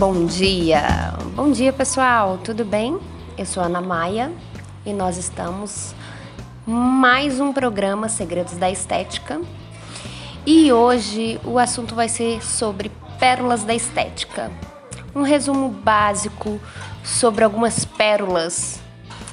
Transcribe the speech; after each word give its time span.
Bom 0.00 0.24
dia! 0.24 1.12
Bom 1.36 1.52
dia, 1.52 1.74
pessoal! 1.74 2.38
Tudo 2.42 2.64
bem? 2.64 2.98
Eu 3.36 3.44
sou 3.44 3.62
Ana 3.62 3.82
Maia 3.82 4.32
e 4.86 4.94
nós 4.94 5.18
estamos 5.18 5.94
mais 6.66 7.38
um 7.38 7.52
programa 7.52 8.08
Segredos 8.08 8.54
da 8.54 8.70
Estética. 8.70 9.42
E 10.46 10.72
hoje 10.72 11.38
o 11.44 11.58
assunto 11.58 11.94
vai 11.94 12.08
ser 12.08 12.42
sobre 12.42 12.90
pérolas 13.18 13.62
da 13.62 13.74
estética. 13.74 14.50
Um 15.14 15.20
resumo 15.20 15.68
básico 15.68 16.58
sobre 17.04 17.44
algumas 17.44 17.84
pérolas. 17.84 18.80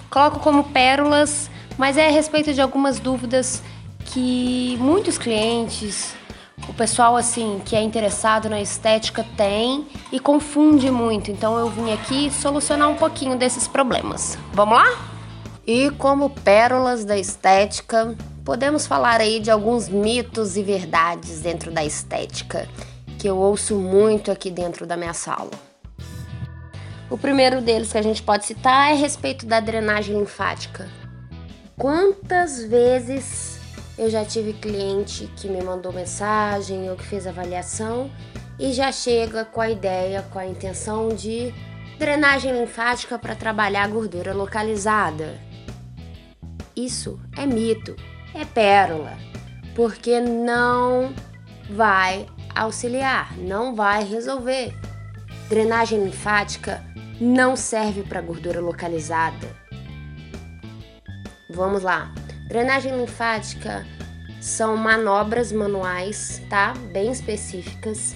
Coloco 0.09 0.41
como 0.41 0.65
pérolas, 0.65 1.49
mas 1.77 1.95
é 1.95 2.07
a 2.07 2.11
respeito 2.11 2.53
de 2.53 2.59
algumas 2.59 2.99
dúvidas 2.99 3.63
que 4.03 4.75
muitos 4.81 5.17
clientes 5.17 6.13
pessoal 6.77 7.15
assim 7.17 7.59
que 7.65 7.75
é 7.75 7.81
interessado 7.81 8.47
na 8.47 8.61
estética 8.61 9.25
tem 9.35 9.87
e 10.11 10.19
confunde 10.19 10.91
muito. 10.91 11.31
Então 11.31 11.57
eu 11.57 11.69
vim 11.69 11.91
aqui 11.91 12.31
solucionar 12.31 12.87
um 12.87 12.95
pouquinho 12.95 13.35
desses 13.35 13.67
problemas. 13.67 14.37
Vamos 14.53 14.77
lá? 14.77 14.85
E 15.65 15.89
como 15.91 16.29
pérolas 16.29 17.03
da 17.03 17.17
estética, 17.17 18.15
podemos 18.45 18.85
falar 18.85 19.19
aí 19.19 19.39
de 19.39 19.49
alguns 19.49 19.89
mitos 19.89 20.55
e 20.55 20.61
verdades 20.61 21.41
dentro 21.41 21.71
da 21.71 21.83
estética 21.83 22.69
que 23.17 23.27
eu 23.27 23.35
ouço 23.37 23.75
muito 23.75 24.31
aqui 24.31 24.51
dentro 24.51 24.85
da 24.85 24.95
minha 24.95 25.13
sala. 25.13 25.49
O 27.09 27.17
primeiro 27.17 27.61
deles 27.61 27.91
que 27.91 27.97
a 27.97 28.03
gente 28.03 28.21
pode 28.21 28.45
citar 28.45 28.91
é 28.91 28.93
a 28.93 28.95
respeito 28.95 29.45
da 29.47 29.59
drenagem 29.59 30.15
linfática. 30.15 30.87
Quantas 31.75 32.61
vezes 32.63 33.56
eu 33.97 34.09
já 34.09 34.23
tive 34.23 34.53
cliente 34.53 35.27
que 35.35 35.49
me 35.49 35.61
mandou 35.61 35.91
mensagem 35.91 36.89
ou 36.89 36.95
que 36.95 37.05
fez 37.05 37.25
avaliação 37.25 38.11
e 38.59 38.71
já 38.71 38.91
chega 38.91 39.43
com 39.43 39.59
a 39.59 39.69
ideia, 39.69 40.21
com 40.31 40.37
a 40.37 40.45
intenção 40.45 41.09
de 41.09 41.53
drenagem 41.97 42.51
linfática 42.51 43.17
para 43.17 43.35
trabalhar 43.35 43.83
a 43.83 43.87
gordura 43.87 44.33
localizada. 44.33 45.39
Isso 46.75 47.19
é 47.35 47.45
mito, 47.45 47.95
é 48.35 48.45
pérola, 48.45 49.17
porque 49.75 50.19
não 50.19 51.11
vai 51.71 52.27
auxiliar, 52.53 53.35
não 53.37 53.75
vai 53.75 54.03
resolver. 54.03 54.75
Drenagem 55.49 56.03
linfática 56.03 56.83
não 57.19 57.55
serve 57.55 58.03
para 58.03 58.21
gordura 58.21 58.59
localizada. 58.59 59.47
Vamos 61.49 61.81
lá. 61.81 62.13
Drenagem 62.47 62.95
linfática 62.95 63.85
são 64.39 64.77
manobras 64.77 65.51
manuais, 65.51 66.41
tá? 66.49 66.73
Bem 66.93 67.11
específicas, 67.11 68.15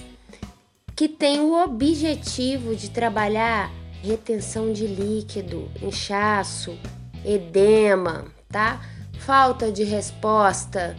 que 0.96 1.06
têm 1.06 1.40
o 1.40 1.62
objetivo 1.62 2.74
de 2.74 2.88
trabalhar 2.90 3.70
retenção 4.02 4.72
de 4.72 4.86
líquido, 4.86 5.70
inchaço, 5.82 6.78
edema, 7.22 8.24
tá? 8.48 8.80
Falta 9.18 9.70
de 9.70 9.84
resposta, 9.84 10.96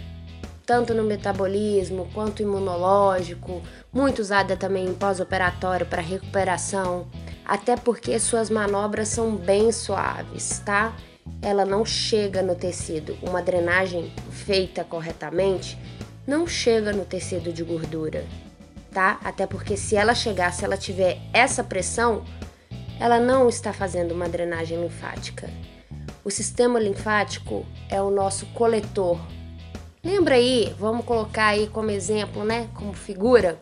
tanto 0.63 0.93
no 0.93 1.03
metabolismo 1.03 2.07
quanto 2.13 2.43
imunológico, 2.43 3.63
muito 3.91 4.19
usada 4.19 4.55
também 4.55 4.85
em 4.85 4.93
pós-operatório 4.93 5.87
para 5.87 6.03
recuperação, 6.03 7.07
até 7.43 7.75
porque 7.75 8.19
suas 8.19 8.51
manobras 8.51 9.07
são 9.07 9.35
bem 9.35 9.71
suaves, 9.71 10.59
tá? 10.59 10.93
Ela 11.41 11.65
não 11.65 11.85
chega 11.85 12.41
no 12.41 12.55
tecido. 12.55 13.17
Uma 13.21 13.41
drenagem 13.41 14.11
feita 14.31 14.83
corretamente 14.83 15.77
não 16.25 16.47
chega 16.47 16.93
no 16.93 17.03
tecido 17.03 17.51
de 17.51 17.63
gordura, 17.63 18.25
tá? 18.91 19.19
Até 19.23 19.45
porque 19.45 19.75
se 19.75 19.95
ela 19.95 20.15
chegar, 20.15 20.53
se 20.53 20.63
ela 20.63 20.77
tiver 20.77 21.19
essa 21.33 21.63
pressão, 21.63 22.23
ela 22.99 23.19
não 23.19 23.49
está 23.49 23.73
fazendo 23.73 24.13
uma 24.13 24.29
drenagem 24.29 24.81
linfática. 24.81 25.49
O 26.23 26.31
sistema 26.31 26.79
linfático 26.79 27.65
é 27.89 28.01
o 28.01 28.09
nosso 28.09 28.45
coletor. 28.47 29.19
Lembra 30.01 30.35
aí, 30.35 30.73
vamos 30.79 31.05
colocar 31.05 31.47
aí 31.47 31.67
como 31.67 31.91
exemplo, 31.91 32.45
né, 32.45 32.69
como 32.73 32.93
figura, 32.93 33.59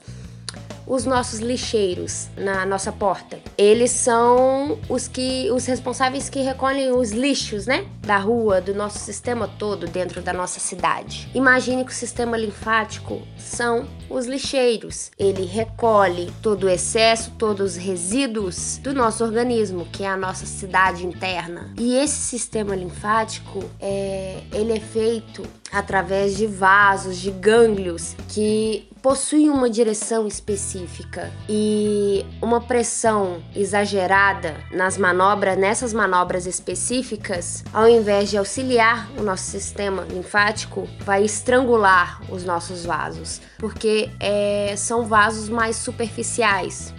os 0.86 1.06
nossos 1.06 1.40
lixeiros 1.40 2.28
na 2.38 2.66
nossa 2.66 2.92
porta. 2.92 3.40
Eles 3.58 3.92
são 3.92 4.80
os 4.90 5.08
que 5.08 5.50
os 5.52 5.66
responsáveis 5.66 6.30
que 6.30 6.42
recolhem 6.42 6.92
os 6.92 7.12
lixos, 7.12 7.66
né, 7.66 7.86
da 8.02 8.18
rua, 8.18 8.60
do 8.62 8.74
nosso 8.74 9.00
sistema 9.00 9.48
todo 9.48 9.88
dentro 9.88 10.22
da 10.22 10.34
nossa 10.34 10.60
cidade. 10.60 11.30
Imagine 11.34 11.86
que 11.86 11.92
o 11.92 11.96
sistema 11.96 12.38
linfático 12.38 13.22
são 13.38 13.88
os 14.10 14.26
lixeiros. 14.26 15.12
Ele 15.18 15.46
recolhe 15.46 16.32
todo 16.42 16.66
o 16.66 16.70
excesso, 16.70 17.32
todos 17.38 17.72
os 17.72 17.78
resíduos 17.78 18.78
do 18.78 18.94
nosso 18.94 19.24
organismo, 19.24 19.86
que 19.92 20.04
é 20.04 20.08
a 20.08 20.18
nossa 20.18 20.46
cidade 20.46 21.06
interna. 21.06 21.74
E 21.80 21.96
esse 21.96 22.16
sistema 22.16 22.76
linfático 22.76 23.64
é, 23.80 24.42
ele 24.54 24.74
é 24.74 24.80
feito 24.80 25.44
através 25.72 26.36
de 26.36 26.46
vasos, 26.48 27.18
de 27.18 27.32
gânglios 27.32 28.16
que 28.28 28.88
possuem 29.02 29.50
uma 29.50 29.70
direção 29.70 30.28
específica 30.28 31.32
e 31.50 32.24
uma 32.42 32.62
pressão 32.62 33.42
exagerada 33.56 34.56
nas 34.72 34.98
manobras, 34.98 35.58
nessas 35.58 35.92
manobras 35.92 36.46
específicas, 36.46 37.64
ao 37.74 37.90
invés 37.90 38.30
de 38.30 38.38
auxiliar 38.38 39.10
o 39.18 39.24
nosso 39.24 39.46
sistema 39.46 40.04
linfático, 40.04 40.88
vai 41.00 41.24
estrangular 41.24 42.22
os 42.32 42.44
nossos 42.44 42.86
vasos, 42.86 43.42
porque 43.58 44.10
é, 44.20 44.76
são 44.78 45.06
vasos 45.06 45.50
mais 45.50 45.78
superficiais. 45.78 46.94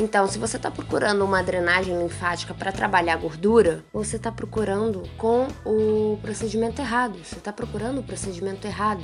Então, 0.00 0.28
se 0.28 0.38
você 0.38 0.56
está 0.56 0.70
procurando 0.70 1.24
uma 1.24 1.42
drenagem 1.42 1.98
linfática 1.98 2.54
para 2.54 2.70
trabalhar 2.70 3.16
gordura, 3.16 3.84
você 3.92 4.14
está 4.14 4.30
procurando 4.30 5.02
com 5.18 5.48
o 5.64 6.16
procedimento 6.22 6.80
errado. 6.80 7.18
Você 7.18 7.34
está 7.34 7.52
procurando 7.52 7.98
o 7.98 8.04
procedimento 8.04 8.64
errado. 8.64 9.02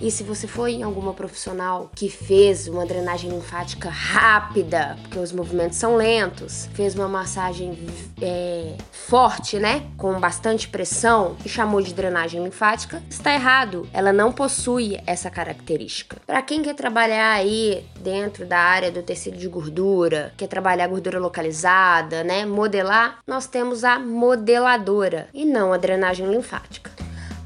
E 0.00 0.10
se 0.10 0.22
você 0.22 0.46
foi 0.46 0.72
em 0.72 0.82
alguma 0.82 1.14
profissional 1.14 1.90
que 1.94 2.08
fez 2.08 2.68
uma 2.68 2.84
drenagem 2.84 3.30
linfática 3.30 3.88
rápida, 3.88 4.96
porque 5.02 5.18
os 5.18 5.32
movimentos 5.32 5.78
são 5.78 5.96
lentos, 5.96 6.68
fez 6.74 6.94
uma 6.94 7.08
massagem 7.08 7.78
é, 8.20 8.74
forte, 8.90 9.58
né, 9.58 9.86
com 9.96 10.18
bastante 10.20 10.68
pressão 10.68 11.36
e 11.44 11.48
chamou 11.48 11.80
de 11.80 11.94
drenagem 11.94 12.42
linfática, 12.42 13.02
está 13.08 13.32
errado. 13.32 13.88
Ela 13.92 14.12
não 14.12 14.32
possui 14.32 14.98
essa 15.06 15.30
característica. 15.30 16.18
Para 16.26 16.42
quem 16.42 16.62
quer 16.62 16.74
trabalhar 16.74 17.32
aí 17.32 17.86
dentro 18.00 18.44
da 18.44 18.58
área 18.58 18.90
do 18.90 19.02
tecido 19.02 19.38
de 19.38 19.48
gordura, 19.48 20.32
quer 20.36 20.46
trabalhar 20.46 20.88
gordura 20.88 21.18
localizada, 21.18 22.22
né, 22.22 22.44
modelar, 22.44 23.18
nós 23.26 23.46
temos 23.46 23.82
a 23.82 23.98
modeladora 23.98 25.28
e 25.32 25.44
não 25.44 25.72
a 25.72 25.78
drenagem 25.78 26.26
linfática. 26.26 26.95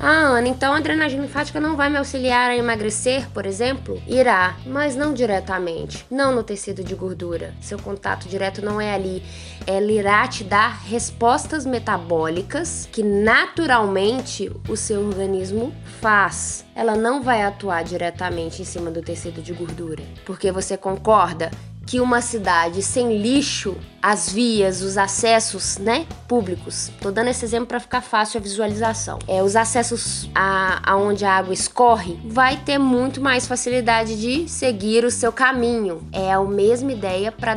Ah, 0.02 0.28
Ana, 0.28 0.48
então 0.48 0.72
a 0.72 0.80
drenagem 0.80 1.20
linfática 1.20 1.60
não 1.60 1.76
vai 1.76 1.90
me 1.90 1.98
auxiliar 1.98 2.48
a 2.48 2.56
emagrecer, 2.56 3.28
por 3.34 3.44
exemplo? 3.44 4.02
Irá, 4.06 4.56
mas 4.64 4.96
não 4.96 5.12
diretamente, 5.12 6.06
não 6.10 6.34
no 6.34 6.42
tecido 6.42 6.82
de 6.82 6.94
gordura. 6.94 7.52
Seu 7.60 7.78
contato 7.78 8.26
direto 8.26 8.64
não 8.64 8.80
é 8.80 8.94
ali. 8.94 9.22
Ela 9.66 9.92
irá 9.92 10.26
te 10.26 10.42
dar 10.42 10.80
respostas 10.86 11.66
metabólicas 11.66 12.88
que 12.90 13.02
naturalmente 13.02 14.50
o 14.70 14.74
seu 14.74 15.06
organismo 15.06 15.70
faz. 16.00 16.64
Ela 16.74 16.96
não 16.96 17.22
vai 17.22 17.42
atuar 17.42 17.84
diretamente 17.84 18.62
em 18.62 18.64
cima 18.64 18.90
do 18.90 19.02
tecido 19.02 19.42
de 19.42 19.52
gordura. 19.52 20.02
Porque 20.24 20.50
você 20.50 20.78
concorda 20.78 21.50
que 21.86 22.00
uma 22.00 22.20
cidade 22.20 22.82
sem 22.82 23.18
lixo, 23.20 23.76
as 24.02 24.32
vias, 24.32 24.80
os 24.80 24.96
acessos, 24.96 25.76
né, 25.78 26.06
públicos. 26.26 26.90
Tô 27.00 27.10
dando 27.10 27.28
esse 27.28 27.44
exemplo 27.44 27.66
para 27.66 27.80
ficar 27.80 28.00
fácil 28.00 28.38
a 28.38 28.42
visualização. 28.42 29.18
É, 29.28 29.42
os 29.42 29.56
acessos 29.56 30.30
a, 30.34 30.80
aonde 30.90 31.24
a 31.24 31.32
água 31.32 31.52
escorre 31.52 32.18
vai 32.24 32.56
ter 32.56 32.78
muito 32.78 33.20
mais 33.20 33.46
facilidade 33.46 34.18
de 34.18 34.48
seguir 34.48 35.04
o 35.04 35.10
seu 35.10 35.32
caminho. 35.32 36.08
É 36.12 36.32
a 36.32 36.42
mesma 36.42 36.92
ideia 36.92 37.30
para 37.30 37.50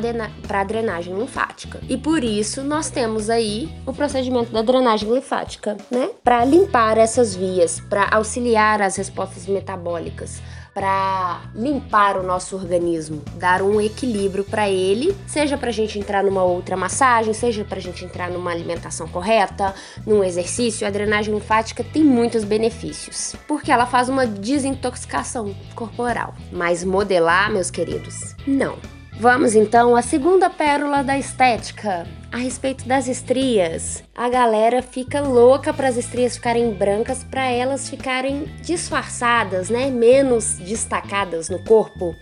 para 0.48 0.64
drenagem 0.64 1.16
linfática. 1.16 1.80
E 1.88 1.96
por 1.96 2.24
isso 2.24 2.62
nós 2.62 2.90
temos 2.90 3.30
aí 3.30 3.72
o 3.86 3.94
procedimento 3.94 4.52
da 4.52 4.62
drenagem 4.62 5.10
linfática, 5.10 5.78
né, 5.90 6.10
para 6.24 6.44
limpar 6.44 6.98
essas 6.98 7.36
vias, 7.36 7.80
para 7.80 8.10
auxiliar 8.12 8.82
as 8.82 8.96
respostas 8.98 9.46
metabólicas 9.46 10.42
para 10.74 11.42
limpar 11.54 12.18
o 12.18 12.24
nosso 12.24 12.56
organismo, 12.56 13.22
dar 13.36 13.62
um 13.62 13.80
equilíbrio 13.80 14.44
para 14.44 14.70
ele, 14.70 15.16
seja 15.28 15.58
para 15.58 15.70
a 15.70 15.74
gente 15.74 16.00
entrar 16.00 16.24
numa 16.24 16.44
outra 16.44 16.76
massagem, 16.76 17.34
seja 17.34 17.64
para 17.64 17.78
a 17.78 17.82
gente 17.82 18.04
entrar 18.04 18.30
numa 18.32 18.52
alimentação 18.52 19.08
correta, 19.08 19.74
num 20.06 20.24
exercício. 20.24 20.88
A 20.88 20.90
drenagem 20.90 21.34
linfática 21.34 21.84
tem 21.84 22.04
muitos 22.04 22.44
benefícios, 22.44 23.36
porque 23.48 23.72
ela 23.72 23.86
faz 23.86 24.10
uma 24.10 24.26
desintoxicação 24.26 25.56
corporal. 25.76 26.34
Mas 26.52 26.84
modelar, 26.84 27.52
meus 27.52 27.70
queridos, 27.70 28.36
não. 28.48 28.78
Vamos 29.20 29.54
então 29.54 29.96
à 29.96 30.02
segunda 30.02 30.50
pérola 30.50 31.04
da 31.04 31.18
estética, 31.18 32.08
a 32.34 32.38
respeito 32.38 32.88
das 32.88 33.08
estrias. 33.08 34.04
A 34.16 34.28
galera 34.28 34.82
fica 34.82 35.22
louca 35.22 35.72
para 35.72 35.88
as 35.88 35.98
estrias 35.98 36.36
ficarem 36.36 36.74
brancas, 36.74 37.24
para 37.24 37.48
elas 37.48 37.88
ficarem 37.88 38.46
disfarçadas, 38.64 39.70
né, 39.70 39.92
menos 39.92 40.56
destacadas 40.58 41.48
no 41.48 41.64
corpo. 41.64 42.16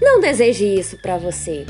Não 0.00 0.18
deseje 0.18 0.64
isso 0.64 0.96
para 1.02 1.18
você. 1.18 1.66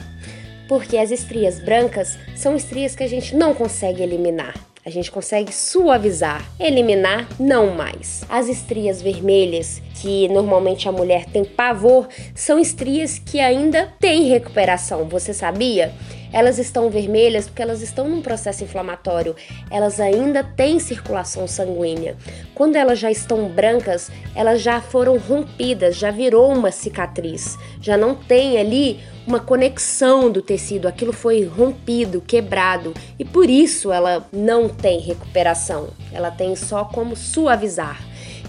Porque 0.68 0.96
as 0.96 1.10
estrias 1.10 1.58
brancas 1.58 2.16
são 2.36 2.54
estrias 2.54 2.94
que 2.94 3.02
a 3.02 3.08
gente 3.08 3.34
não 3.34 3.52
consegue 3.52 4.04
eliminar. 4.04 4.54
A 4.86 4.88
gente 4.88 5.10
consegue 5.10 5.52
suavizar, 5.52 6.48
eliminar, 6.60 7.28
não 7.40 7.74
mais. 7.74 8.24
As 8.28 8.48
estrias 8.48 9.02
vermelhas, 9.02 9.82
que 10.00 10.28
normalmente 10.28 10.88
a 10.88 10.92
mulher 10.92 11.26
tem 11.26 11.44
pavor, 11.44 12.08
são 12.36 12.58
estrias 12.58 13.18
que 13.18 13.40
ainda 13.40 13.92
têm 13.98 14.28
recuperação. 14.28 15.08
Você 15.08 15.34
sabia? 15.34 15.92
Elas 16.32 16.58
estão 16.58 16.90
vermelhas 16.90 17.46
porque 17.46 17.62
elas 17.62 17.82
estão 17.82 18.08
num 18.08 18.22
processo 18.22 18.64
inflamatório, 18.64 19.34
elas 19.70 20.00
ainda 20.00 20.44
têm 20.44 20.78
circulação 20.78 21.46
sanguínea. 21.46 22.16
Quando 22.54 22.76
elas 22.76 22.98
já 22.98 23.10
estão 23.10 23.48
brancas, 23.48 24.10
elas 24.34 24.60
já 24.60 24.80
foram 24.80 25.18
rompidas, 25.18 25.96
já 25.96 26.10
virou 26.10 26.52
uma 26.52 26.70
cicatriz, 26.70 27.58
já 27.80 27.96
não 27.96 28.14
tem 28.14 28.58
ali 28.58 29.00
uma 29.26 29.40
conexão 29.40 30.30
do 30.30 30.42
tecido, 30.42 30.88
aquilo 30.88 31.12
foi 31.12 31.44
rompido, 31.44 32.20
quebrado. 32.20 32.94
E 33.18 33.24
por 33.24 33.48
isso 33.48 33.92
ela 33.92 34.26
não 34.32 34.68
tem 34.68 34.98
recuperação, 34.98 35.88
ela 36.12 36.30
tem 36.30 36.56
só 36.56 36.84
como 36.84 37.14
suavizar. 37.14 38.00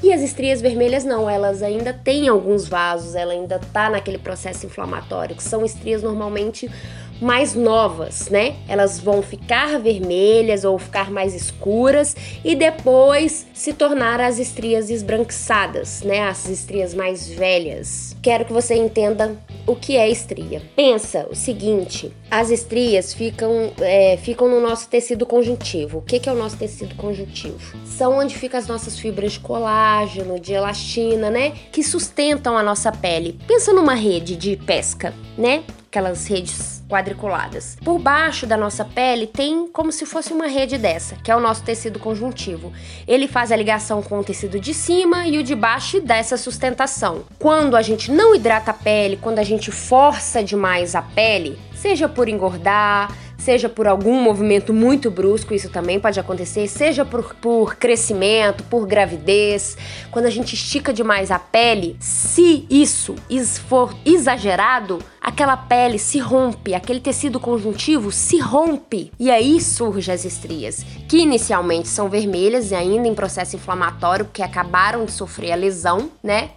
E 0.04 0.12
as 0.12 0.22
estrias 0.22 0.62
vermelhas 0.62 1.04
não, 1.04 1.30
elas 1.30 1.62
ainda 1.62 1.94
têm 1.94 2.28
alguns 2.28 2.68
vasos, 2.68 3.14
ela 3.14 3.34
ainda 3.34 3.60
tá 3.72 3.88
naquele 3.88 4.18
processo 4.18 4.66
inflamatório, 4.66 5.36
que 5.36 5.44
são 5.44 5.64
estrias 5.64 6.02
normalmente 6.02 6.68
mais 7.22 7.54
novas, 7.54 8.30
né? 8.30 8.56
Elas 8.68 9.00
vão 9.00 9.22
ficar 9.22 9.80
vermelhas 9.80 10.66
ou 10.66 10.78
ficar 10.80 11.12
mais 11.12 11.36
escuras 11.36 12.16
e 12.44 12.56
depois 12.56 13.46
se 13.54 13.72
tornar 13.74 14.20
as 14.20 14.40
estrias 14.40 14.90
esbranquiçadas, 14.90 16.02
né? 16.02 16.22
As 16.24 16.50
estrias 16.50 16.94
mais 16.94 17.30
velhas. 17.30 18.16
Quero 18.22 18.46
que 18.46 18.52
você 18.52 18.74
entenda 18.76 19.38
o 19.68 19.76
que 19.76 19.96
é 19.96 20.10
estria. 20.10 20.62
Pensa 20.76 21.28
o 21.30 21.36
seguinte: 21.36 22.12
as 22.30 22.50
estrias 22.50 23.14
ficam, 23.14 23.72
é, 23.80 24.18
ficam 24.18 24.50
no 24.50 24.60
nosso 24.60 24.90
tecido 24.90 25.26
conjuntivo. 25.26 26.00
O 26.00 26.02
que, 26.02 26.20
que 26.20 26.28
é 26.28 26.32
o 26.32 26.38
nosso 26.38 26.58
tecido 26.58 26.96
conjuntivo? 26.96 27.78
São 27.86 28.18
onde 28.18 28.36
ficam 28.36 28.60
as 28.60 28.68
nossas 28.68 28.98
fibras 28.98 29.34
de 29.34 29.40
colágeno, 29.40 30.40
de 30.40 30.54
elastina, 30.54 31.30
né? 31.30 31.54
Que 31.72 31.84
sustentam 31.84 32.58
a 32.58 32.64
nossa 32.64 32.92
pele. 32.92 33.38
Pensa 33.48 33.72
numa 33.72 33.94
rede 33.94 34.36
de 34.36 34.58
pesca, 34.58 35.14
né? 35.38 35.64
Aquelas 35.88 36.26
redes 36.26 36.81
quadriculadas. 36.92 37.78
Por 37.84 37.98
baixo 37.98 38.46
da 38.46 38.58
nossa 38.58 38.84
pele 38.84 39.26
tem 39.26 39.66
como 39.68 39.94
se 39.94 40.06
fosse 40.06 40.34
uma 40.34 40.48
rede 40.48 40.78
dessa, 40.78 41.16
que 41.16 41.32
é 41.32 41.36
o 41.36 41.40
nosso 41.40 41.64
tecido 41.64 41.98
conjuntivo. 41.98 42.74
Ele 43.08 43.30
faz 43.30 43.50
a 43.50 43.56
ligação 43.56 44.02
com 44.02 44.20
o 44.20 44.24
tecido 44.24 44.60
de 44.60 44.74
cima 44.74 45.26
e 45.26 45.38
o 45.38 45.44
de 45.44 45.56
baixo 45.56 45.98
e 45.98 46.02
dá 46.02 46.18
essa 46.18 46.36
sustentação. 46.36 47.24
Quando 47.40 47.78
a 47.78 47.82
gente 47.82 48.12
não 48.12 48.36
hidrata 48.36 48.72
a 48.72 48.74
pele, 48.74 49.18
quando 49.22 49.40
a 49.40 49.44
gente 49.44 49.72
força 49.72 50.44
demais 50.44 50.94
a 50.94 51.02
pele, 51.02 51.58
seja 51.74 52.10
por 52.10 52.28
engordar, 52.28 53.16
seja 53.42 53.68
por 53.68 53.88
algum 53.88 54.22
movimento 54.22 54.72
muito 54.72 55.10
brusco, 55.10 55.54
isso 55.54 55.70
também 55.70 56.00
pode 56.00 56.20
acontecer, 56.20 56.68
seja 56.68 57.04
por, 57.04 57.36
por 57.36 57.76
crescimento, 57.76 58.64
por 58.66 58.86
gravidez, 58.86 59.76
quando 60.12 60.26
a 60.28 60.30
gente 60.30 60.54
estica 60.54 60.94
demais 60.94 61.32
a 61.32 61.40
pele, 61.40 61.98
se 62.00 62.68
isso 62.70 63.16
for 63.68 63.96
exagerado, 64.06 65.00
aquela 65.20 65.58
pele 65.58 65.98
se 65.98 66.20
rompe, 66.20 66.76
aquele 66.76 67.00
tecido 67.00 67.40
conjuntivo 67.40 68.12
se 68.12 68.38
rompe 68.38 69.12
e 69.20 69.32
aí 69.32 69.60
surgem 69.60 70.14
as 70.14 70.24
estrias, 70.24 70.86
que 71.10 71.18
inicialmente 71.18 71.88
são 71.88 72.10
vermelhas 72.10 72.70
e 72.70 72.76
ainda 72.76 73.08
em 73.08 73.16
processo 73.16 73.56
inflamatório, 73.56 74.26
porque 74.26 74.44
acabaram 74.44 75.04
de 75.06 75.12
sofrer 75.12 75.52
a 75.52 75.56
lesão, 75.56 76.12
né? 76.24 76.52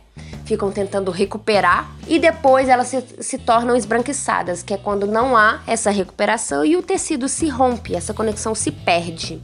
Ficam 0.44 0.70
tentando 0.70 1.10
recuperar 1.10 1.90
e 2.06 2.18
depois 2.18 2.68
elas 2.68 2.88
se, 2.88 3.04
se 3.20 3.38
tornam 3.38 3.74
esbranquiçadas, 3.74 4.62
que 4.62 4.74
é 4.74 4.76
quando 4.76 5.06
não 5.06 5.36
há 5.36 5.60
essa 5.66 5.90
recuperação 5.90 6.64
e 6.64 6.76
o 6.76 6.82
tecido 6.82 7.28
se 7.28 7.48
rompe, 7.48 7.94
essa 7.94 8.14
conexão 8.14 8.54
se 8.54 8.70
perde. 8.70 9.40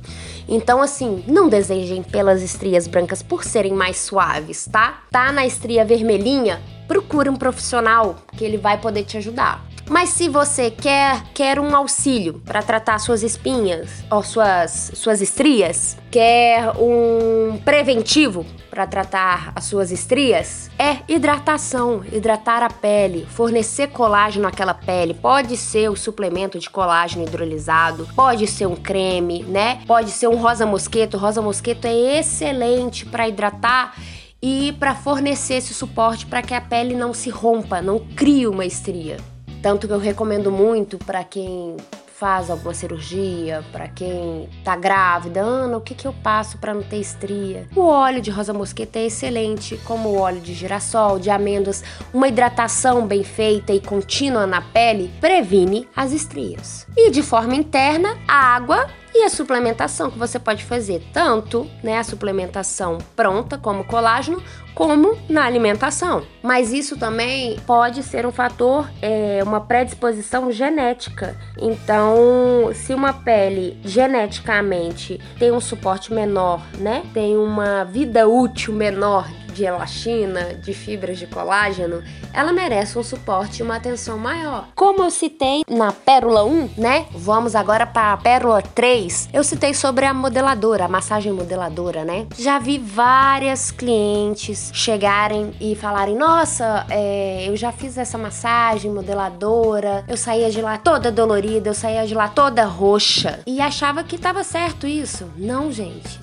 Então, 0.48 0.82
assim, 0.82 1.22
não 1.26 1.48
desejem 1.48 2.02
pelas 2.02 2.42
estrias 2.42 2.86
brancas 2.86 3.22
por 3.22 3.44
serem 3.44 3.72
mais 3.72 3.98
suaves, 3.98 4.66
tá? 4.70 5.02
Tá 5.10 5.30
na 5.30 5.46
estria 5.46 5.84
vermelhinha? 5.84 6.60
Procure 6.88 7.28
um 7.28 7.36
profissional 7.36 8.16
que 8.36 8.44
ele 8.44 8.58
vai 8.58 8.76
poder 8.76 9.04
te 9.04 9.16
ajudar. 9.16 9.64
Mas 9.90 10.10
se 10.10 10.28
você 10.28 10.70
quer, 10.70 11.20
quer 11.34 11.58
um 11.58 11.74
auxílio 11.74 12.40
para 12.46 12.62
tratar 12.62 13.00
suas 13.00 13.24
espinhas 13.24 14.04
ou 14.08 14.22
suas, 14.22 14.92
suas 14.94 15.20
estrias, 15.20 15.96
quer 16.12 16.70
um 16.78 17.58
preventivo 17.64 18.46
para 18.70 18.86
tratar 18.86 19.52
as 19.56 19.64
suas 19.64 19.90
estrias, 19.90 20.70
é 20.78 20.98
hidratação, 21.08 22.04
hidratar 22.12 22.62
a 22.62 22.70
pele, 22.70 23.26
fornecer 23.30 23.88
colágeno 23.88 24.46
àquela 24.46 24.74
pele. 24.74 25.12
Pode 25.12 25.56
ser 25.56 25.90
o 25.90 25.96
suplemento 25.96 26.56
de 26.56 26.70
colágeno 26.70 27.24
hidrolisado, 27.26 28.08
pode 28.14 28.46
ser 28.46 28.66
um 28.66 28.76
creme, 28.76 29.42
né? 29.42 29.82
Pode 29.88 30.12
ser 30.12 30.28
um 30.28 30.36
rosa 30.36 30.64
mosquito. 30.64 31.18
Rosa 31.18 31.42
mosquito 31.42 31.86
é 31.86 32.20
excelente 32.20 33.04
para 33.04 33.28
hidratar 33.28 33.96
e 34.40 34.72
para 34.78 34.94
fornecer 34.94 35.54
esse 35.54 35.74
suporte 35.74 36.26
para 36.26 36.42
que 36.42 36.54
a 36.54 36.60
pele 36.60 36.94
não 36.94 37.12
se 37.12 37.28
rompa, 37.28 37.82
não 37.82 37.98
crie 37.98 38.46
uma 38.46 38.64
estria. 38.64 39.16
Tanto 39.62 39.86
que 39.86 39.92
eu 39.92 39.98
recomendo 39.98 40.50
muito 40.50 40.96
para 40.98 41.22
quem 41.22 41.76
faz 42.20 42.50
alguma 42.50 42.74
cirurgia, 42.74 43.64
para 43.72 43.88
quem 43.88 44.46
tá 44.62 44.76
grávida, 44.76 45.40
Ana, 45.40 45.78
o 45.78 45.80
que, 45.80 45.94
que 45.94 46.06
eu 46.06 46.12
passo 46.12 46.58
para 46.58 46.74
não 46.74 46.82
ter 46.82 46.98
estria? 46.98 47.66
O 47.74 47.80
óleo 47.86 48.20
de 48.20 48.30
rosa 48.30 48.52
mosqueta 48.52 48.98
é 48.98 49.06
excelente, 49.06 49.80
como 49.86 50.10
o 50.10 50.18
óleo 50.18 50.38
de 50.38 50.52
girassol, 50.52 51.18
de 51.18 51.30
amêndoas. 51.30 51.82
Uma 52.12 52.28
hidratação 52.28 53.06
bem 53.06 53.24
feita 53.24 53.72
e 53.72 53.80
contínua 53.80 54.46
na 54.46 54.60
pele 54.60 55.10
previne 55.18 55.88
as 55.96 56.12
estrias. 56.12 56.86
E 56.94 57.10
de 57.10 57.22
forma 57.22 57.54
interna, 57.54 58.18
a 58.28 58.54
água 58.54 58.86
e 59.20 59.22
a 59.22 59.28
suplementação 59.28 60.10
que 60.10 60.18
você 60.18 60.38
pode 60.38 60.64
fazer 60.64 61.02
tanto, 61.12 61.70
né, 61.82 61.98
a 61.98 62.04
suplementação 62.04 62.96
pronta 63.14 63.58
como 63.58 63.84
colágeno, 63.84 64.42
como 64.74 65.18
na 65.28 65.44
alimentação. 65.44 66.22
Mas 66.42 66.72
isso 66.72 66.96
também 66.96 67.58
pode 67.66 68.02
ser 68.02 68.24
um 68.24 68.32
fator, 68.32 68.88
é, 69.02 69.40
uma 69.44 69.60
predisposição 69.60 70.50
genética. 70.50 71.36
Então, 71.58 72.70
se 72.74 72.94
uma 72.94 73.12
pele 73.12 73.78
geneticamente 73.84 75.20
tem 75.38 75.52
um 75.52 75.60
suporte 75.60 76.14
menor, 76.14 76.62
né, 76.78 77.02
tem 77.12 77.36
uma 77.36 77.84
vida 77.84 78.26
útil 78.26 78.72
menor 78.72 79.28
de 79.50 79.64
elastina, 79.64 80.54
de 80.54 80.72
fibras 80.72 81.18
de 81.18 81.26
colágeno, 81.26 82.02
ela 82.32 82.52
merece 82.52 82.98
um 82.98 83.02
suporte 83.02 83.60
e 83.60 83.62
uma 83.62 83.76
atenção 83.76 84.18
maior. 84.18 84.68
Como 84.74 85.02
eu 85.02 85.10
citei 85.10 85.62
na 85.68 85.92
Pérola 85.92 86.44
1, 86.44 86.70
né? 86.76 87.06
Vamos 87.12 87.54
agora 87.54 87.86
para 87.86 88.12
a 88.12 88.16
Pérola 88.16 88.62
3. 88.62 89.30
Eu 89.32 89.42
citei 89.44 89.74
sobre 89.74 90.04
a 90.06 90.14
modeladora, 90.14 90.84
a 90.84 90.88
massagem 90.88 91.32
modeladora, 91.32 92.04
né? 92.04 92.26
Já 92.38 92.58
vi 92.58 92.78
várias 92.78 93.70
clientes 93.70 94.70
chegarem 94.72 95.52
e 95.60 95.74
falarem: 95.74 96.16
Nossa, 96.16 96.86
é, 96.88 97.48
eu 97.48 97.56
já 97.56 97.72
fiz 97.72 97.98
essa 97.98 98.16
massagem 98.16 98.90
modeladora, 98.90 100.04
eu 100.08 100.16
saía 100.16 100.50
de 100.50 100.60
lá 100.60 100.78
toda 100.78 101.10
dolorida, 101.10 101.70
eu 101.70 101.74
saía 101.74 102.06
de 102.06 102.14
lá 102.14 102.28
toda 102.28 102.64
roxa 102.64 103.40
e 103.46 103.60
achava 103.60 104.04
que 104.04 104.16
estava 104.16 104.44
certo 104.44 104.86
isso. 104.86 105.30
Não, 105.36 105.70
gente 105.72 106.20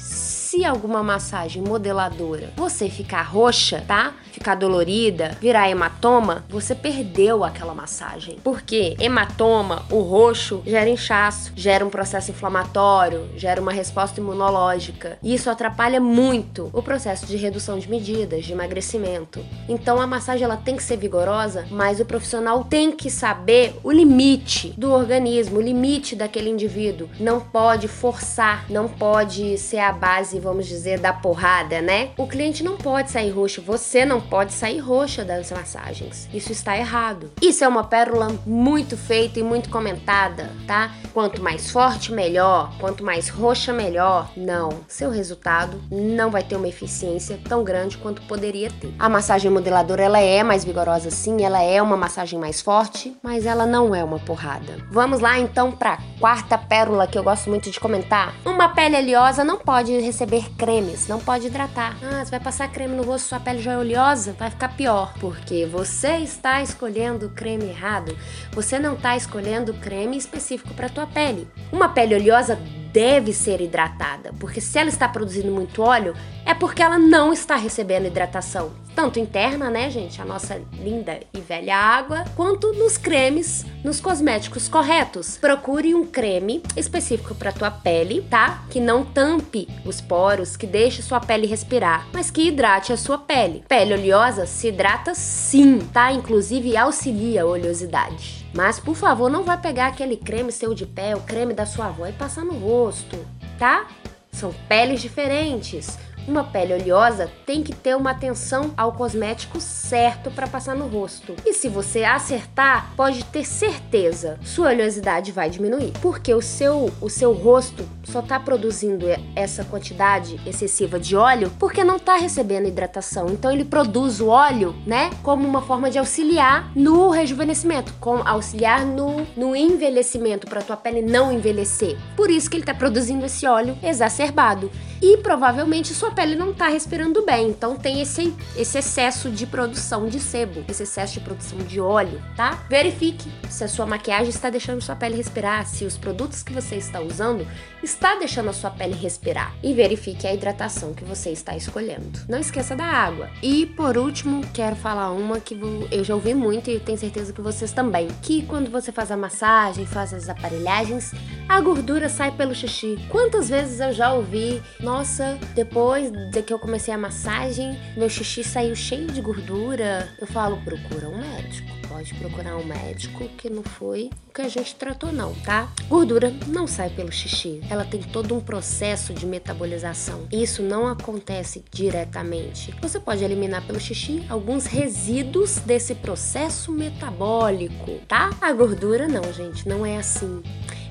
se 0.57 0.65
alguma 0.65 1.03
massagem 1.03 1.61
modeladora 1.61 2.51
você 2.57 2.89
ficar 2.89 3.21
roxa, 3.21 3.83
tá? 3.87 4.15
Ficar 4.31 4.55
dolorida, 4.55 5.37
virar 5.39 5.69
hematoma, 5.69 6.45
você 6.49 6.73
perdeu 6.73 7.43
aquela 7.43 7.75
massagem. 7.75 8.39
Porque 8.43 8.95
hematoma, 8.99 9.85
o 9.91 9.99
roxo, 9.99 10.63
gera 10.65 10.89
inchaço, 10.89 11.51
gera 11.55 11.85
um 11.85 11.89
processo 11.89 12.31
inflamatório, 12.31 13.29
gera 13.35 13.61
uma 13.61 13.71
resposta 13.71 14.19
imunológica. 14.19 15.19
E 15.21 15.33
isso 15.33 15.49
atrapalha 15.49 15.99
muito 15.99 16.71
o 16.73 16.81
processo 16.81 17.27
de 17.27 17.37
redução 17.37 17.77
de 17.77 17.89
medidas, 17.89 18.45
de 18.45 18.53
emagrecimento. 18.53 19.43
Então 19.69 20.01
a 20.01 20.07
massagem 20.07 20.43
ela 20.43 20.57
tem 20.57 20.75
que 20.75 20.83
ser 20.83 20.97
vigorosa, 20.97 21.67
mas 21.69 21.99
o 21.99 22.05
profissional 22.05 22.63
tem 22.63 22.91
que 22.91 23.11
saber 23.11 23.75
o 23.83 23.91
limite 23.91 24.73
do 24.77 24.91
organismo, 24.91 25.57
o 25.57 25.61
limite 25.61 26.15
daquele 26.15 26.49
indivíduo. 26.49 27.09
Não 27.19 27.39
pode 27.39 27.87
forçar, 27.87 28.65
não 28.69 28.87
pode 28.87 29.57
ser 29.57 29.79
a 29.79 29.91
base 29.91 30.39
vamos 30.47 30.65
dizer, 30.65 30.99
da 30.99 31.11
porrada, 31.11 31.81
né? 31.81 32.11
O 32.17 32.25
cliente 32.25 32.63
não 32.63 32.77
pode 32.77 33.11
sair 33.11 33.31
roxo, 33.31 33.61
você 33.61 34.05
não 34.05 34.21
pode 34.21 34.53
sair 34.53 34.79
roxa 34.79 35.25
das 35.25 35.51
massagens. 35.51 36.29
Isso 36.33 36.53
está 36.53 36.77
errado. 36.77 37.31
Isso 37.41 37.63
é 37.63 37.67
uma 37.67 37.83
pérola 37.83 38.29
muito 38.45 38.95
feita 38.95 39.39
e 39.39 39.43
muito 39.43 39.69
comentada, 39.69 40.49
tá? 40.65 40.91
Quanto 41.13 41.43
mais 41.43 41.69
forte, 41.69 42.13
melhor. 42.13 42.71
Quanto 42.79 43.03
mais 43.03 43.27
roxa, 43.27 43.73
melhor. 43.73 44.31
Não. 44.37 44.69
Seu 44.87 45.09
resultado 45.09 45.81
não 45.91 46.31
vai 46.31 46.43
ter 46.43 46.55
uma 46.55 46.67
eficiência 46.67 47.37
tão 47.47 47.63
grande 47.63 47.97
quanto 47.97 48.21
poderia 48.21 48.69
ter. 48.69 48.93
A 48.97 49.09
massagem 49.09 49.51
modeladora, 49.51 50.03
ela 50.03 50.19
é 50.19 50.43
mais 50.43 50.63
vigorosa 50.63 51.11
sim, 51.11 51.43
ela 51.43 51.61
é 51.61 51.81
uma 51.81 51.97
massagem 51.97 52.39
mais 52.39 52.61
forte, 52.61 53.15
mas 53.21 53.45
ela 53.45 53.65
não 53.65 53.93
é 53.93 54.03
uma 54.03 54.19
porrada. 54.19 54.77
Vamos 54.89 55.19
lá 55.19 55.37
então 55.37 55.71
para 55.71 55.97
quarta 56.19 56.57
pérola 56.57 57.07
que 57.07 57.17
eu 57.17 57.23
gosto 57.23 57.49
muito 57.49 57.69
de 57.69 57.79
comentar. 57.79 58.33
Uma 58.45 58.69
pele 58.69 58.95
oleosa 58.95 59.43
não 59.43 59.57
pode 59.57 59.91
receber 59.99 60.36
cremes, 60.57 61.07
não 61.07 61.19
pode 61.19 61.47
hidratar. 61.47 61.97
Ah, 62.03 62.23
você 62.23 62.31
vai 62.31 62.39
passar 62.39 62.71
creme 62.71 62.95
no 62.95 63.03
rosto, 63.03 63.29
sua 63.29 63.39
pele 63.39 63.61
já 63.61 63.73
é 63.73 63.77
oleosa, 63.77 64.33
vai 64.33 64.49
ficar 64.49 64.69
pior, 64.69 65.13
porque 65.19 65.65
você 65.65 66.17
está 66.17 66.61
escolhendo 66.61 67.27
o 67.27 67.29
creme 67.29 67.65
errado. 67.65 68.17
Você 68.51 68.79
não 68.79 68.93
está 68.93 69.15
escolhendo 69.15 69.73
creme 69.75 70.17
específico 70.17 70.73
para 70.73 70.89
tua 70.89 71.07
pele. 71.07 71.47
Uma 71.71 71.89
pele 71.89 72.15
oleosa 72.15 72.59
deve 72.97 73.31
ser 73.31 73.61
hidratada, 73.61 74.33
porque 74.39 74.59
se 74.59 74.79
ela 74.79 74.89
está 74.89 75.07
produzindo 75.07 75.51
muito 75.51 75.83
óleo, 75.83 76.15
é 76.43 76.55
porque 76.55 76.81
ela 76.81 76.97
não 76.97 77.31
está 77.31 77.55
recebendo 77.55 78.07
hidratação, 78.07 78.71
tanto 78.95 79.19
interna, 79.19 79.69
né, 79.69 79.87
gente, 79.91 80.19
a 80.19 80.25
nossa 80.25 80.59
linda 80.79 81.19
e 81.31 81.39
velha 81.39 81.77
água, 81.77 82.25
quanto 82.35 82.73
nos 82.73 82.97
cremes, 82.97 83.63
nos 83.83 84.01
cosméticos 84.01 84.67
corretos. 84.67 85.37
Procure 85.37 85.93
um 85.93 86.07
creme 86.07 86.63
específico 86.75 87.35
para 87.35 87.51
tua 87.51 87.69
pele, 87.69 88.25
tá? 88.27 88.63
Que 88.71 88.79
não 88.79 89.05
tampe 89.05 89.67
os 89.85 90.01
poros, 90.01 90.57
que 90.57 90.65
deixe 90.65 91.03
sua 91.03 91.19
pele 91.19 91.45
respirar, 91.45 92.07
mas 92.11 92.31
que 92.31 92.47
hidrate 92.47 92.91
a 92.91 92.97
sua 92.97 93.19
pele. 93.19 93.63
Pele 93.67 93.93
oleosa 93.93 94.47
se 94.47 94.69
hidrata 94.69 95.13
sim, 95.13 95.77
tá? 95.93 96.11
Inclusive 96.11 96.75
auxilia 96.75 97.43
a 97.43 97.45
oleosidade. 97.45 98.46
Mas 98.57 98.79
por 98.79 98.95
favor, 98.95 99.29
não 99.29 99.43
vai 99.43 99.55
pegar 99.61 99.85
aquele 99.85 100.17
creme 100.17 100.51
seu 100.51 100.73
de 100.73 100.83
pé, 100.83 101.15
o 101.15 101.21
creme 101.21 101.53
da 101.53 101.63
sua 101.63 101.89
avó 101.89 102.07
e 102.07 102.11
passar 102.11 102.43
no 102.43 102.57
rosto, 102.57 103.15
tá? 103.59 103.85
São 104.31 104.51
peles 104.67 104.99
diferentes. 104.99 105.99
Uma 106.27 106.43
pele 106.43 106.73
oleosa 106.73 107.31
tem 107.45 107.63
que 107.63 107.73
ter 107.73 107.95
uma 107.95 108.11
atenção 108.11 108.71
ao 108.75 108.91
cosmético 108.91 109.59
certo 109.61 110.29
para 110.29 110.47
passar 110.47 110.75
no 110.75 110.87
rosto. 110.87 111.35
E 111.45 111.53
se 111.53 111.69
você 111.69 112.03
acertar, 112.03 112.91
pode 112.95 113.23
ter 113.25 113.45
certeza, 113.45 114.37
sua 114.43 114.69
oleosidade 114.69 115.31
vai 115.31 115.49
diminuir, 115.49 115.93
porque 116.01 116.33
o 116.33 116.41
seu 116.41 116.91
o 117.01 117.09
seu 117.09 117.31
rosto 117.31 117.87
só 118.03 118.19
está 118.19 118.39
produzindo 118.39 119.05
essa 119.35 119.63
quantidade 119.63 120.39
excessiva 120.45 120.99
de 120.99 121.15
óleo 121.15 121.51
porque 121.59 121.83
não 121.83 121.97
está 121.97 122.17
recebendo 122.17 122.67
hidratação. 122.67 123.27
Então 123.29 123.51
ele 123.51 123.63
produz 123.63 124.19
o 124.19 124.27
óleo, 124.27 124.75
né, 124.85 125.09
como 125.23 125.47
uma 125.47 125.61
forma 125.61 125.89
de 125.89 125.97
auxiliar 125.97 126.71
no 126.75 127.09
rejuvenescimento, 127.09 127.93
com 127.99 128.27
auxiliar 128.27 128.85
no, 128.85 129.25
no 129.35 129.55
envelhecimento 129.55 130.47
para 130.47 130.61
tua 130.61 130.77
pele 130.77 131.01
não 131.01 131.31
envelhecer. 131.31 131.97
Por 132.15 132.29
isso 132.29 132.49
que 132.49 132.57
ele 132.57 132.63
está 132.63 132.73
produzindo 132.73 133.25
esse 133.25 133.45
óleo 133.45 133.77
exacerbado. 133.81 134.69
E 135.01 135.17
provavelmente 135.17 135.93
sua 135.93 136.11
pele 136.11 136.35
não 136.35 136.51
está 136.51 136.67
respirando 136.67 137.25
bem. 137.25 137.49
Então 137.49 137.75
tem 137.75 138.01
esse, 138.01 138.33
esse 138.55 138.77
excesso 138.77 139.29
de 139.29 139.45
produção 139.45 140.07
de 140.07 140.19
sebo, 140.19 140.63
esse 140.67 140.83
excesso 140.83 141.15
de 141.15 141.19
produção 141.19 141.59
de 141.59 141.79
óleo, 141.79 142.21
tá? 142.35 142.65
Verifique 142.69 143.31
se 143.49 143.63
a 143.63 143.67
sua 143.67 143.85
maquiagem 143.85 144.29
está 144.29 144.49
deixando 144.49 144.81
sua 144.81 144.95
pele 144.95 145.15
respirar, 145.15 145.65
se 145.67 145.85
os 145.85 145.97
produtos 145.97 146.43
que 146.43 146.53
você 146.53 146.75
está 146.75 146.99
usando 146.99 147.47
está 147.81 148.15
deixando 148.15 148.49
a 148.49 148.53
sua 148.53 148.71
pele 148.71 148.95
respirar. 148.95 149.53
E 149.63 149.73
verifique 149.73 150.27
a 150.27 150.33
hidratação 150.33 150.93
que 150.93 151.03
você 151.03 151.29
está 151.31 151.55
escolhendo. 151.55 152.19
Não 152.27 152.39
esqueça 152.39 152.75
da 152.75 152.85
água. 152.85 153.29
E 153.41 153.65
por 153.65 153.97
último, 153.97 154.41
quero 154.53 154.75
falar 154.75 155.11
uma 155.11 155.39
que 155.39 155.57
eu 155.91 156.03
já 156.03 156.15
ouvi 156.15 156.33
muito 156.33 156.69
e 156.69 156.79
tenho 156.79 156.97
certeza 156.97 157.33
que 157.33 157.41
vocês 157.41 157.71
também. 157.71 158.07
Que 158.21 158.43
quando 158.43 158.69
você 158.71 158.91
faz 158.91 159.11
a 159.11 159.17
massagem, 159.17 159.85
faz 159.85 160.13
as 160.13 160.29
aparelhagens, 160.29 161.11
a 161.47 161.59
gordura 161.61 162.09
sai 162.09 162.31
pelo 162.31 162.55
xixi. 162.55 162.97
Quantas 163.09 163.49
vezes 163.49 163.79
eu 163.79 163.93
já 163.93 164.13
ouvi, 164.13 164.61
nossa, 164.87 165.37
depois 165.53 166.09
de 166.31 166.41
que 166.41 166.53
eu 166.53 166.57
comecei 166.57 166.93
a 166.93 166.97
massagem, 166.97 167.77
meu 167.97 168.09
xixi 168.09 168.41
saiu 168.41 168.73
cheio 168.73 169.07
de 169.07 169.19
gordura. 169.19 170.07
Eu 170.17 170.25
falo, 170.25 170.61
procura 170.63 171.09
um 171.09 171.17
médico. 171.17 171.75
Pode 171.89 172.13
procurar 172.13 172.55
um 172.55 172.63
médico 172.63 173.27
que 173.29 173.49
não 173.49 173.63
foi 173.63 174.09
o 174.29 174.33
que 174.33 174.41
a 174.41 174.47
gente 174.47 174.75
tratou, 174.75 175.11
não, 175.11 175.33
tá? 175.35 175.69
Gordura 175.89 176.33
não 176.47 176.67
sai 176.67 176.89
pelo 176.89 177.11
xixi. 177.11 177.59
Ela 177.69 177.83
tem 177.83 178.01
todo 178.01 178.33
um 178.33 178.39
processo 178.39 179.13
de 179.13 179.25
metabolização. 179.25 180.25
Isso 180.31 180.61
não 180.61 180.87
acontece 180.87 181.65
diretamente. 181.69 182.73
Você 182.81 182.97
pode 182.97 183.23
eliminar 183.25 183.65
pelo 183.67 183.79
xixi 183.81 184.25
alguns 184.29 184.67
resíduos 184.67 185.57
desse 185.59 185.95
processo 185.95 186.71
metabólico, 186.71 187.99
tá? 188.07 188.29
A 188.39 188.53
gordura 188.53 189.05
não, 189.07 189.33
gente, 189.33 189.67
não 189.67 189.85
é 189.85 189.97
assim 189.97 190.41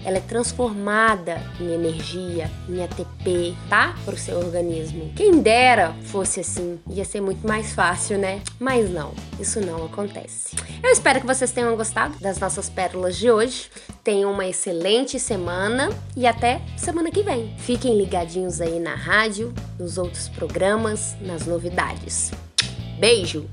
ela 0.06 0.18
é 0.18 0.20
transformada 0.20 1.42
em 1.60 1.72
energia, 1.72 2.48
em 2.68 2.80
ATP, 2.82 3.56
tá? 3.68 3.92
Para 4.04 4.14
o 4.14 4.16
seu 4.16 4.38
organismo. 4.38 5.12
Quem 5.16 5.40
dera 5.42 5.96
fosse 6.04 6.38
assim, 6.38 6.78
ia 6.88 7.04
ser 7.04 7.20
muito 7.20 7.44
mais 7.44 7.74
fácil, 7.74 8.16
né? 8.16 8.40
Mas 8.60 8.88
não, 8.88 9.12
isso 9.40 9.60
não 9.60 9.84
acontece. 9.84 10.54
Eu 10.80 10.92
espero 10.92 11.20
que 11.20 11.26
vocês 11.26 11.50
tenham 11.50 11.76
gostado 11.76 12.16
das 12.20 12.38
nossas 12.38 12.70
pérolas 12.70 13.16
de 13.16 13.28
hoje. 13.28 13.68
Tenham 14.04 14.30
uma 14.30 14.46
excelente 14.46 15.18
semana 15.18 15.90
e 16.16 16.24
até 16.24 16.62
semana 16.76 17.10
que 17.10 17.24
vem. 17.24 17.52
Fiquem 17.58 17.98
ligadinhos 17.98 18.60
aí 18.60 18.78
na 18.78 18.94
rádio, 18.94 19.52
nos 19.76 19.98
outros 19.98 20.28
programas, 20.28 21.16
nas 21.20 21.46
novidades. 21.46 22.30
Beijo! 23.00 23.44